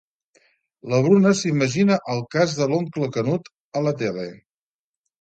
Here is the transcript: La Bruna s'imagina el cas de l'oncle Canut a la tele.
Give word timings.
La 0.93 1.01
Bruna 1.07 1.33
s'imagina 1.41 1.99
el 2.15 2.25
cas 2.39 2.57
de 2.63 2.71
l'oncle 2.75 3.13
Canut 3.21 3.55
a 3.83 3.89
la 3.91 3.99
tele. 4.05 4.29